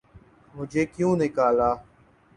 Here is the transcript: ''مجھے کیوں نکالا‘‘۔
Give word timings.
''مجھے 0.55 0.83
کیوں 0.93 1.13
نکالا‘‘۔ 1.21 1.71